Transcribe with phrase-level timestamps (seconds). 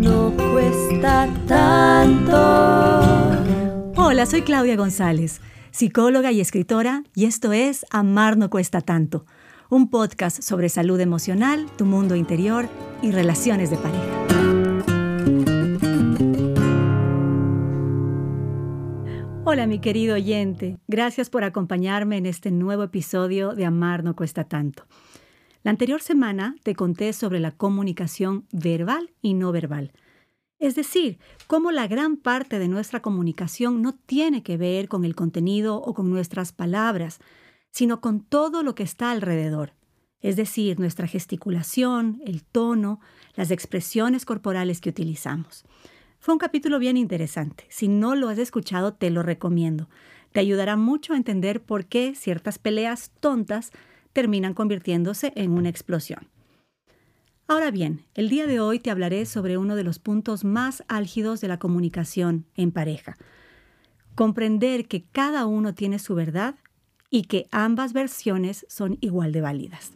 [0.00, 2.34] No cuesta tanto.
[3.94, 5.40] Hola, soy Claudia González,
[5.70, 9.26] psicóloga y escritora, y esto es Amar no cuesta tanto,
[9.68, 12.68] un podcast sobre salud emocional, tu mundo interior
[13.00, 14.26] y relaciones de pareja.
[19.44, 24.48] Hola mi querido oyente, gracias por acompañarme en este nuevo episodio de Amar no cuesta
[24.48, 24.82] tanto.
[25.62, 29.92] La anterior semana te conté sobre la comunicación verbal y no verbal.
[30.58, 35.14] Es decir, cómo la gran parte de nuestra comunicación no tiene que ver con el
[35.14, 37.18] contenido o con nuestras palabras,
[37.70, 39.74] sino con todo lo que está alrededor.
[40.20, 43.00] Es decir, nuestra gesticulación, el tono,
[43.34, 45.64] las expresiones corporales que utilizamos.
[46.18, 47.64] Fue un capítulo bien interesante.
[47.70, 49.88] Si no lo has escuchado, te lo recomiendo.
[50.32, 53.72] Te ayudará mucho a entender por qué ciertas peleas tontas
[54.12, 56.28] terminan convirtiéndose en una explosión.
[57.46, 61.40] Ahora bien, el día de hoy te hablaré sobre uno de los puntos más álgidos
[61.40, 63.16] de la comunicación en pareja.
[64.14, 66.54] Comprender que cada uno tiene su verdad
[67.10, 69.92] y que ambas versiones son igual de válidas.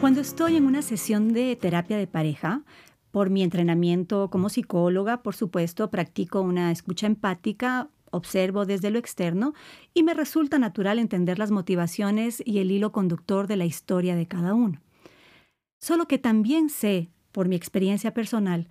[0.00, 2.62] Cuando estoy en una sesión de terapia de pareja,
[3.10, 9.54] por mi entrenamiento como psicóloga, por supuesto, practico una escucha empática, observo desde lo externo
[9.94, 14.26] y me resulta natural entender las motivaciones y el hilo conductor de la historia de
[14.26, 14.80] cada uno.
[15.80, 18.68] Solo que también sé, por mi experiencia personal,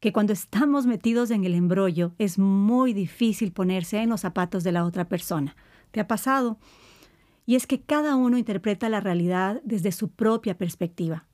[0.00, 4.72] que cuando estamos metidos en el embrollo es muy difícil ponerse en los zapatos de
[4.72, 5.56] la otra persona.
[5.90, 6.58] ¿Te ha pasado?
[7.46, 11.26] Y es que cada uno interpreta la realidad desde su propia perspectiva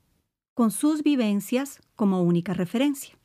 [0.57, 3.15] con sus vivencias como única referencia.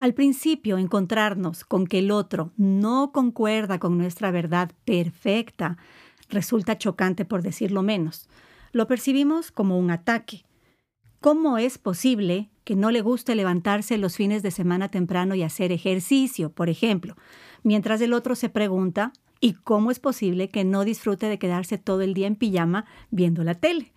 [0.00, 5.76] Al principio, encontrarnos con que el otro no concuerda con nuestra verdad perfecta
[6.30, 8.30] resulta chocante por decirlo menos.
[8.72, 10.46] Lo percibimos como un ataque.
[11.20, 15.70] ¿Cómo es posible que no le guste levantarse los fines de semana temprano y hacer
[15.70, 17.14] ejercicio, por ejemplo,
[17.62, 22.00] mientras el otro se pregunta, ¿y cómo es posible que no disfrute de quedarse todo
[22.00, 23.93] el día en pijama viendo la tele?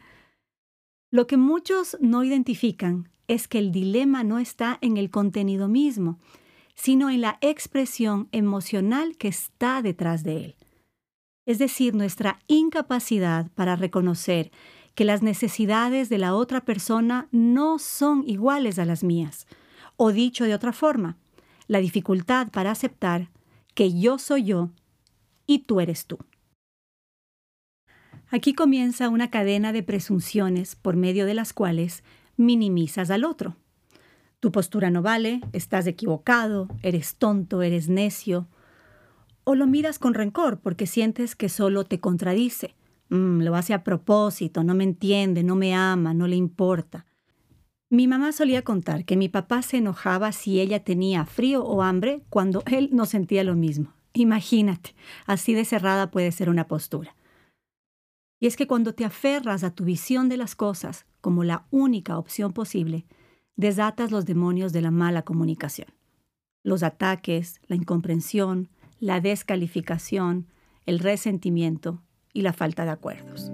[1.10, 6.20] Lo que muchos no identifican es que el dilema no está en el contenido mismo,
[6.76, 10.56] sino en la expresión emocional que está detrás de él.
[11.46, 14.52] Es decir, nuestra incapacidad para reconocer
[14.96, 19.48] que las necesidades de la otra persona no son iguales a las mías.
[19.96, 21.18] O dicho de otra forma,
[21.68, 23.30] la dificultad para aceptar
[23.76, 24.72] que yo soy yo
[25.46, 26.18] y tú eres tú.
[28.30, 32.04] Aquí comienza una cadena de presunciones por medio de las cuales
[32.36, 33.56] minimizas al otro.
[34.42, 38.48] Tu postura no vale, estás equivocado, eres tonto, eres necio.
[39.46, 42.76] O lo miras con rencor porque sientes que solo te contradice.
[43.10, 47.06] Mm, lo hace a propósito, no me entiende, no me ama, no le importa.
[47.90, 52.24] Mi mamá solía contar que mi papá se enojaba si ella tenía frío o hambre
[52.30, 53.94] cuando él no sentía lo mismo.
[54.12, 54.94] Imagínate,
[55.26, 57.16] así de cerrada puede ser una postura.
[58.40, 62.18] Y es que cuando te aferras a tu visión de las cosas como la única
[62.18, 63.06] opción posible,
[63.56, 65.88] desatas los demonios de la mala comunicación.
[66.64, 70.48] Los ataques, la incomprensión, la descalificación,
[70.86, 72.04] el resentimiento
[72.34, 73.52] y la falta de acuerdos.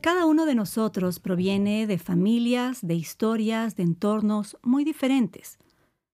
[0.00, 5.58] Cada uno de nosotros proviene de familias, de historias, de entornos muy diferentes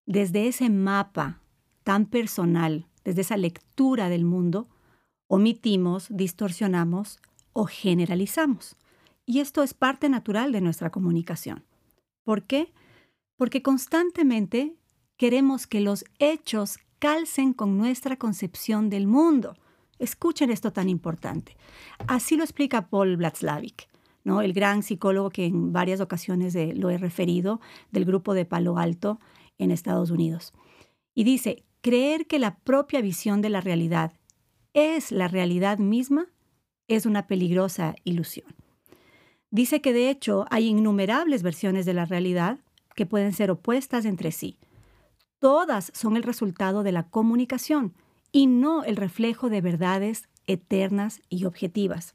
[0.07, 1.41] desde ese mapa
[1.83, 4.69] tan personal, desde esa lectura del mundo,
[5.27, 7.19] omitimos, distorsionamos
[7.53, 8.77] o generalizamos.
[9.27, 11.65] Y esto es parte natural de nuestra comunicación.
[12.25, 12.73] ¿Por qué?
[13.37, 14.77] Porque constantemente
[15.17, 19.57] queremos que los hechos calcen con nuestra concepción del mundo.
[19.99, 21.57] Escuchen esto tan importante.
[22.07, 23.89] Así lo explica Paul Blatzlavik,
[24.25, 24.41] ¿no?
[24.41, 27.61] el gran psicólogo que en varias ocasiones lo he referido,
[27.93, 29.21] del grupo de Palo Alto,
[29.59, 30.53] en Estados Unidos.
[31.15, 34.13] Y dice, creer que la propia visión de la realidad
[34.73, 36.27] es la realidad misma
[36.89, 38.55] es una peligrosa ilusión.
[39.51, 42.59] Dice que de hecho hay innumerables versiones de la realidad
[42.95, 44.59] que pueden ser opuestas entre sí.
[45.39, 47.95] Todas son el resultado de la comunicación
[48.33, 52.15] y no el reflejo de verdades eternas y objetivas.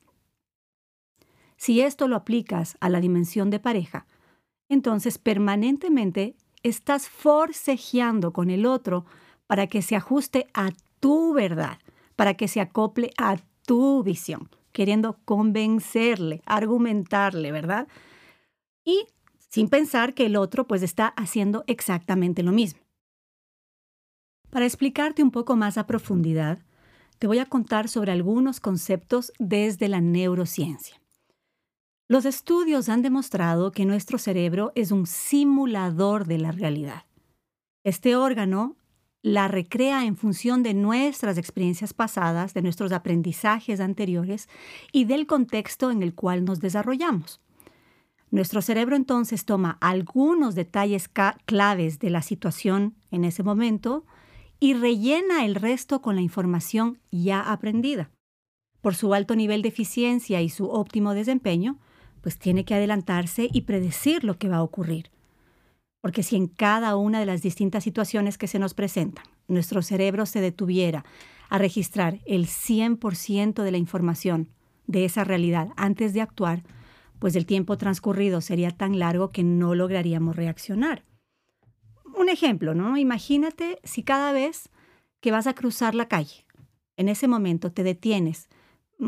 [1.55, 4.05] Si esto lo aplicas a la dimensión de pareja,
[4.67, 9.05] entonces permanentemente estás forcejeando con el otro
[9.47, 10.69] para que se ajuste a
[10.99, 11.79] tu verdad,
[12.15, 14.49] para que se acople a tu visión.
[14.71, 17.87] queriendo convencerle, argumentarle, ¿verdad?
[18.85, 19.07] Y
[19.49, 22.79] sin pensar que el otro pues está haciendo exactamente lo mismo.
[24.51, 26.59] Para explicarte un poco más a profundidad,
[27.17, 30.98] te voy a contar sobre algunos conceptos desde la neurociencia.
[32.11, 37.03] Los estudios han demostrado que nuestro cerebro es un simulador de la realidad.
[37.83, 38.77] Este órgano
[39.21, 44.49] la recrea en función de nuestras experiencias pasadas, de nuestros aprendizajes anteriores
[44.91, 47.41] y del contexto en el cual nos desarrollamos.
[48.31, 51.11] Nuestro cerebro entonces toma algunos detalles
[51.45, 54.03] claves de la situación en ese momento
[54.59, 58.09] y rellena el resto con la información ya aprendida.
[58.81, 61.77] Por su alto nivel de eficiencia y su óptimo desempeño,
[62.21, 65.11] pues tiene que adelantarse y predecir lo que va a ocurrir.
[66.01, 70.25] Porque si en cada una de las distintas situaciones que se nos presentan, nuestro cerebro
[70.25, 71.03] se detuviera
[71.49, 74.49] a registrar el 100% de la información
[74.87, 76.63] de esa realidad antes de actuar,
[77.19, 81.03] pues el tiempo transcurrido sería tan largo que no lograríamos reaccionar.
[82.15, 82.97] Un ejemplo, ¿no?
[82.97, 84.69] Imagínate si cada vez
[85.19, 86.45] que vas a cruzar la calle,
[86.95, 88.49] en ese momento te detienes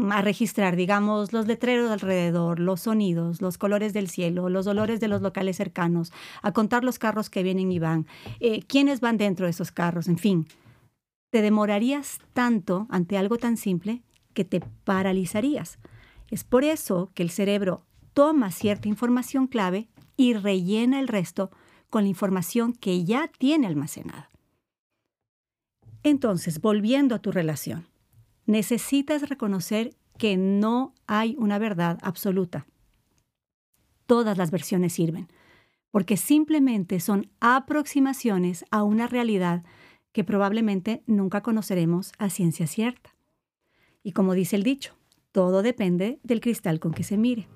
[0.09, 5.07] a registrar, digamos, los letreros alrededor, los sonidos, los colores del cielo, los olores de
[5.07, 8.07] los locales cercanos, a contar los carros que vienen y van,
[8.39, 10.47] eh, quiénes van dentro de esos carros, en fin.
[11.29, 14.01] Te demorarías tanto ante algo tan simple
[14.33, 15.77] que te paralizarías.
[16.29, 21.51] Es por eso que el cerebro toma cierta información clave y rellena el resto
[21.89, 24.29] con la información que ya tiene almacenada.
[26.03, 27.90] Entonces, volviendo a tu relación,
[28.51, 32.67] necesitas reconocer que no hay una verdad absoluta.
[34.05, 35.29] Todas las versiones sirven,
[35.89, 39.63] porque simplemente son aproximaciones a una realidad
[40.11, 43.15] que probablemente nunca conoceremos a ciencia cierta.
[44.03, 44.97] Y como dice el dicho,
[45.31, 47.47] todo depende del cristal con que se mire.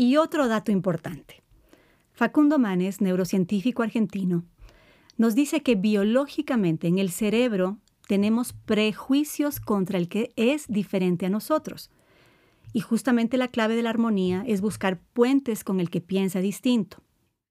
[0.00, 1.42] Y otro dato importante.
[2.12, 4.46] Facundo Manes, neurocientífico argentino,
[5.18, 7.76] nos dice que biológicamente en el cerebro
[8.08, 11.90] tenemos prejuicios contra el que es diferente a nosotros.
[12.72, 17.02] Y justamente la clave de la armonía es buscar puentes con el que piensa distinto.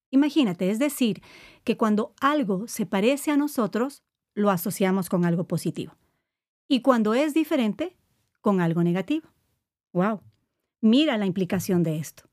[0.10, 1.22] Imagínate, es decir,
[1.64, 4.02] que cuando algo se parece a nosotros,
[4.34, 5.94] lo asociamos con algo positivo.
[6.68, 7.96] Y cuando es diferente,
[8.42, 9.30] con algo negativo.
[9.94, 10.22] ¡Wow!
[10.82, 12.24] Mira la implicación de esto.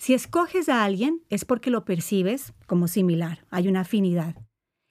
[0.00, 4.34] Si escoges a alguien es porque lo percibes como similar, hay una afinidad.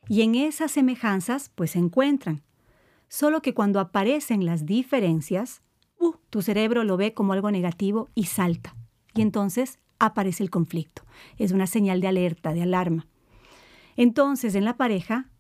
[0.08, 2.44] Y en esas semejanzas pues se encuentran.
[3.08, 5.64] Solo que cuando aparecen las diferencias,
[5.98, 8.76] uh, tu cerebro lo ve como algo negativo y salta.
[9.16, 11.02] Y entonces aparece el conflicto.
[11.40, 13.08] Es una señal de alerta, de alarma.
[13.98, 15.32] Entonces en la pareja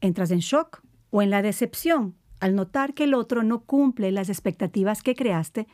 [0.00, 4.28] entras en shock o en la decepción al notar que el otro no cumple las
[4.28, 5.68] expectativas que creaste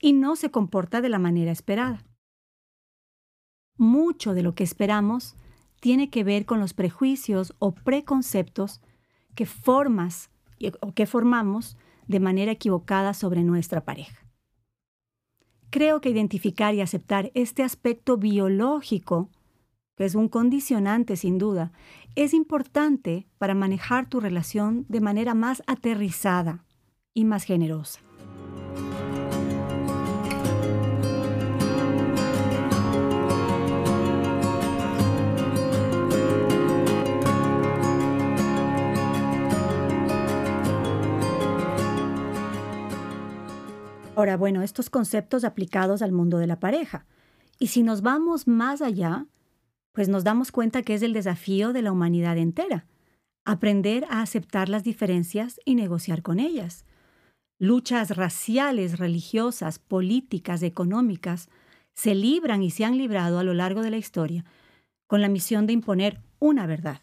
[0.00, 2.06] y no se comporta de la manera esperada.
[3.76, 5.34] Mucho de lo que esperamos
[5.80, 8.80] tiene que ver con los prejuicios o preconceptos
[9.34, 10.30] que formas
[10.80, 11.76] o que formamos
[12.06, 14.24] de manera equivocada sobre nuestra pareja.
[15.70, 19.28] Creo que identificar y aceptar este aspecto biológico,
[19.96, 21.72] que es un condicionante sin duda,
[22.14, 26.64] es importante para manejar tu relación de manera más aterrizada
[27.12, 28.03] y más generosa.
[44.16, 47.04] Ahora, bueno, estos conceptos aplicados al mundo de la pareja.
[47.58, 49.26] Y si nos vamos más allá,
[49.92, 52.86] pues nos damos cuenta que es el desafío de la humanidad entera.
[53.44, 56.84] Aprender a aceptar las diferencias y negociar con ellas.
[57.58, 61.48] Luchas raciales, religiosas, políticas, económicas,
[61.92, 64.44] se libran y se han librado a lo largo de la historia
[65.06, 67.00] con la misión de imponer una verdad.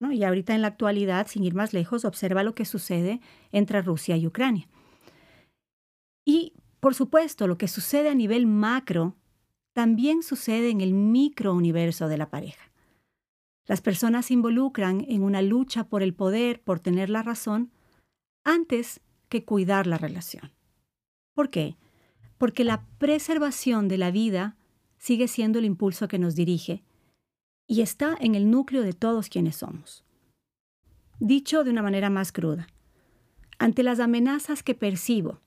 [0.00, 3.20] Y ahorita en la actualidad, sin ir más lejos, observa lo que sucede
[3.52, 4.68] entre Rusia y Ucrania.
[6.86, 9.16] Por supuesto, lo que sucede a nivel macro
[9.72, 12.70] también sucede en el microuniverso de la pareja.
[13.66, 17.72] Las personas se involucran en una lucha por el poder, por tener la razón,
[18.44, 20.52] antes que cuidar la relación.
[21.34, 21.76] ¿Por qué?
[22.38, 24.56] Porque la preservación de la vida
[24.96, 26.84] sigue siendo el impulso que nos dirige
[27.66, 30.04] y está en el núcleo de todos quienes somos.
[31.18, 32.68] Dicho de una manera más cruda,
[33.58, 35.40] ante las amenazas que percibo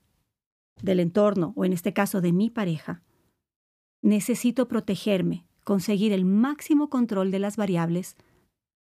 [0.82, 3.02] del entorno, o en este caso de mi pareja,
[4.02, 8.16] Necesito protegerme, conseguir el máximo control de las variables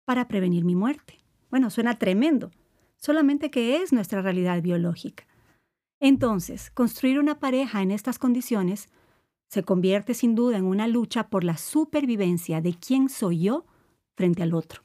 [0.05, 1.19] para prevenir mi muerte.
[1.49, 2.51] Bueno, suena tremendo,
[2.95, 5.25] solamente que es nuestra realidad biológica.
[5.99, 8.87] Entonces, construir una pareja en estas condiciones
[9.47, 13.65] se convierte sin duda en una lucha por la supervivencia de quién soy yo
[14.15, 14.83] frente al otro.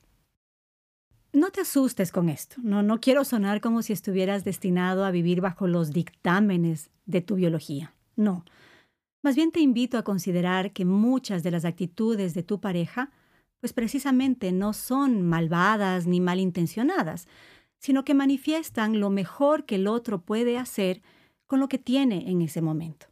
[1.34, 5.66] No te asustes con esto, no, quiero sonar como si estuvieras destinado a vivir bajo
[5.66, 8.44] los dictámenes de tu biología, no.
[9.20, 13.10] Más bien te invito a considerar que muchas de las actitudes de tu pareja
[13.58, 17.26] pues precisamente no son malvadas ni malintencionadas,
[17.78, 21.02] sino que manifiestan lo mejor que el otro puede hacer
[21.48, 23.06] con lo que tiene en ese momento.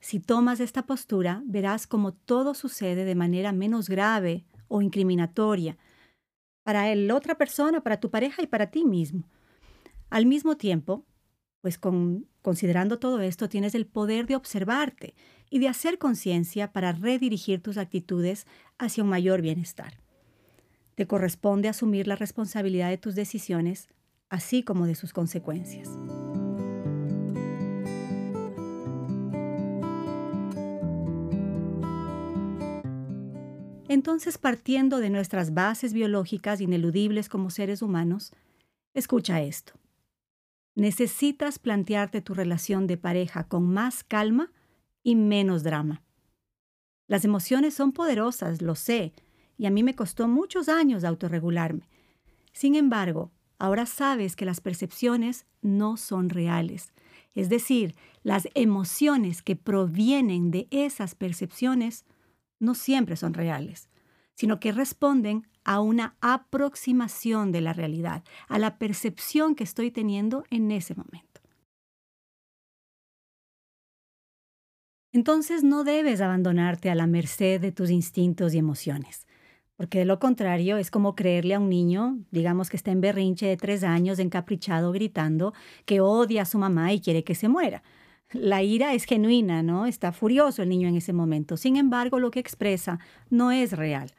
[0.00, 5.78] Si tomas esta postura, verás cómo todo sucede de manera menos grave o incriminatoria
[6.68, 9.26] para la otra persona, para tu pareja y para ti mismo.
[10.10, 11.06] Al mismo tiempo,
[11.62, 11.78] pues
[12.42, 15.14] considerando todo esto, tienes el poder de observarte
[15.48, 18.46] y de hacer conciencia para redirigir tus actitudes
[18.76, 20.02] hacia un mayor bienestar.
[20.94, 23.88] Te corresponde asumir la responsabilidad de tus decisiones,
[24.28, 25.88] así como de sus consecuencias.
[33.98, 38.30] Entonces, partiendo de nuestras bases biológicas ineludibles como seres humanos,
[38.94, 39.72] escucha esto.
[40.76, 44.52] Necesitas plantearte tu relación de pareja con más calma
[45.02, 46.04] y menos drama.
[47.08, 49.14] Las emociones son poderosas, lo sé,
[49.56, 51.88] y a mí me costó muchos años autorregularme.
[52.52, 56.92] Sin embargo, ahora sabes que las percepciones no son reales.
[57.34, 62.04] Es decir, las emociones que provienen de esas percepciones
[62.58, 63.88] no siempre son reales,
[64.34, 70.44] sino que responden a una aproximación de la realidad, a la percepción que estoy teniendo
[70.50, 71.40] en ese momento.
[75.12, 79.26] Entonces no debes abandonarte a la merced de tus instintos y emociones,
[79.76, 83.46] porque de lo contrario es como creerle a un niño, digamos que está en berrinche
[83.46, 85.54] de tres años, encaprichado, gritando,
[85.86, 87.82] que odia a su mamá y quiere que se muera.
[88.32, 89.86] La ira es genuina, ¿no?
[89.86, 91.56] Está furioso el niño en ese momento.
[91.56, 92.98] Sin embargo, lo que expresa
[93.30, 94.14] no es real.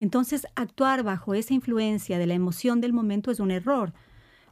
[0.00, 3.94] Entonces, actuar bajo esa influencia de la emoción del momento es un error.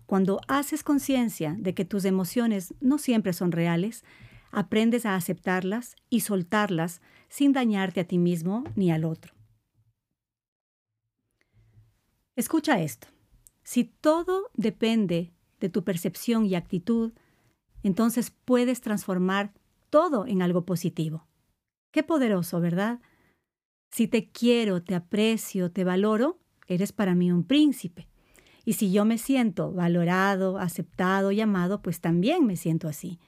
[0.07, 4.05] Cuando haces conciencia de que tus emociones no siempre son reales,
[4.53, 9.35] aprendes a aceptarlas y soltarlas sin dañarte a ti mismo ni al otro.
[12.37, 13.09] Escucha esto.
[13.65, 17.13] Si todo depende de tu percepción y actitud,
[17.85, 19.53] entonces puedes transformar
[19.91, 21.29] todo en algo positivo.
[21.93, 23.01] Qué poderoso, ¿verdad?
[23.93, 28.09] Si te quiero, te aprecio, te valoro, eres para mí un príncipe.
[28.65, 33.21] Y si yo me siento valorado, aceptado y amado, pues también me siento así.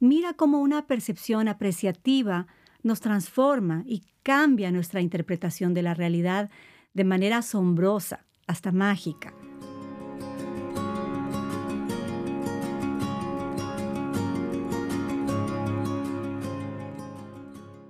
[0.00, 2.48] Mira cómo una percepción apreciativa
[2.82, 6.50] nos transforma y cambia nuestra interpretación de la realidad
[6.92, 9.37] de manera asombrosa, hasta mágica.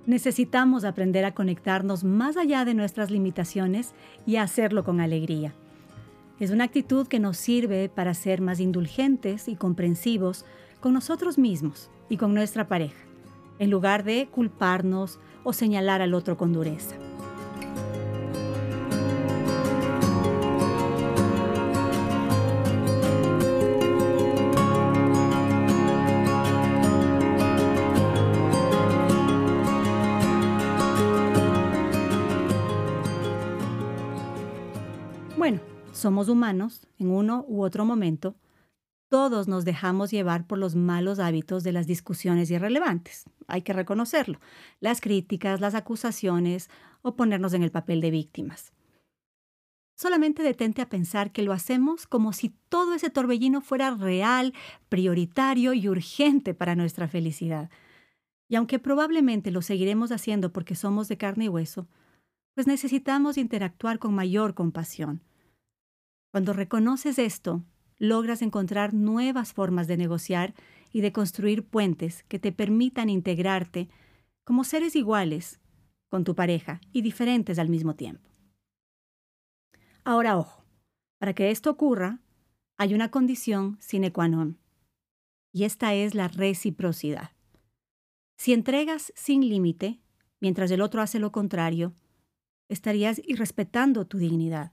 [0.09, 3.93] Necesitamos aprender a conectarnos más allá de nuestras limitaciones
[4.25, 5.53] y a hacerlo con alegría.
[6.39, 10.45] Es una actitud que nos sirve para ser más indulgentes y comprensivos
[10.79, 12.97] con nosotros mismos y con nuestra pareja,
[13.59, 16.95] en lugar de culparnos o señalar al otro con dureza.
[35.99, 38.35] Somos humanos en uno u otro momento
[39.09, 43.25] todos nos dejamos llevar por los malos hábitos de las discusiones irrelevantes.
[43.47, 44.39] Hay que reconocerlo.
[44.79, 46.69] Las críticas, las acusaciones
[47.01, 48.71] o ponernos en el papel de víctimas.
[49.95, 54.53] Solamente detente a pensar que lo hacemos como si todo ese torbellino fuera real,
[54.89, 57.71] prioritario y urgente para nuestra felicidad.
[58.47, 61.87] Y aunque probablemente lo seguiremos haciendo porque somos de carne y hueso,
[62.53, 65.21] pues necesitamos interactuar con mayor compasión.
[66.31, 67.63] Cuando reconoces esto
[67.97, 70.53] logras encontrar nuevas formas de negociar
[70.91, 73.89] y de construir puentes que te permitan integrarte
[74.43, 75.59] como seres iguales
[76.09, 78.29] con tu pareja y diferentes al mismo tiempo.
[80.03, 80.63] Ahora, ojo,
[81.19, 82.19] para que esto ocurra,
[82.77, 84.57] hay una condición sine qua non,
[85.51, 87.31] y esta es la reciprocidad.
[88.37, 89.99] Si entregas sin límite,
[90.39, 91.93] mientras el otro hace lo contrario,
[92.69, 94.71] estarías irrespetando tu dignidad.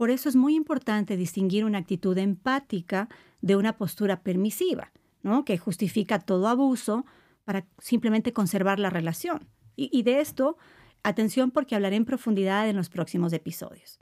[0.00, 3.10] Por eso es muy importante distinguir una actitud empática
[3.42, 4.92] de una postura permisiva,
[5.22, 5.44] ¿no?
[5.44, 7.04] que justifica todo abuso
[7.44, 9.50] para simplemente conservar la relación.
[9.76, 10.56] Y, y de esto,
[11.02, 13.98] atención porque hablaré en profundidad en los próximos episodios.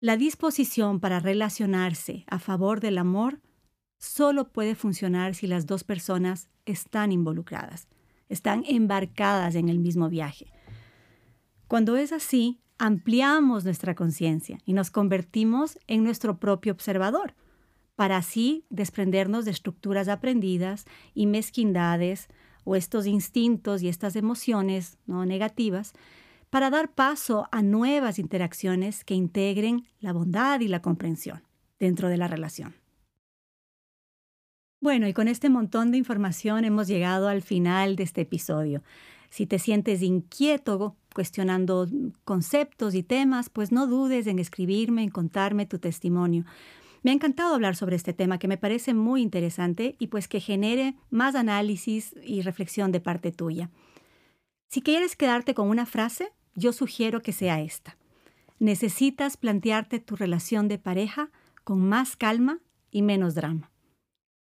[0.00, 3.42] La disposición para relacionarse a favor del amor
[3.98, 7.86] solo puede funcionar si las dos personas están involucradas,
[8.30, 10.46] están embarcadas en el mismo viaje.
[11.68, 17.34] Cuando es así, ampliamos nuestra conciencia y nos convertimos en nuestro propio observador,
[17.94, 22.28] para así desprendernos de estructuras aprendidas y mezquindades
[22.64, 25.92] o estos instintos y estas emociones no negativas
[26.48, 31.42] para dar paso a nuevas interacciones que integren la bondad y la comprensión
[31.78, 32.74] dentro de la relación.
[34.80, 38.82] Bueno, y con este montón de información hemos llegado al final de este episodio.
[39.28, 41.86] Si te sientes inquieto cuestionando
[42.24, 46.44] conceptos y temas, pues no dudes en escribirme, en contarme tu testimonio.
[47.02, 50.40] Me ha encantado hablar sobre este tema que me parece muy interesante y pues que
[50.40, 53.70] genere más análisis y reflexión de parte tuya.
[54.68, 57.96] Si quieres quedarte con una frase, yo sugiero que sea esta.
[58.58, 61.30] Necesitas plantearte tu relación de pareja
[61.64, 63.70] con más calma y menos drama.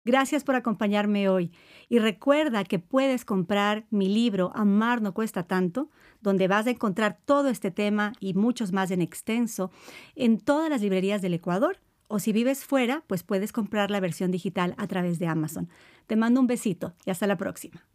[0.07, 1.51] Gracias por acompañarme hoy
[1.89, 5.89] y recuerda que puedes comprar mi libro Amar no cuesta tanto,
[6.21, 9.69] donde vas a encontrar todo este tema y muchos más en extenso
[10.15, 14.31] en todas las librerías del Ecuador o si vives fuera, pues puedes comprar la versión
[14.31, 15.67] digital a través de Amazon.
[16.07, 17.85] Te mando un besito y hasta la próxima.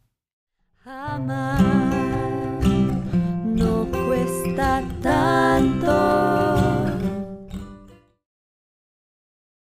[0.85, 1.62] Amar
[3.42, 6.51] no cuesta tanto.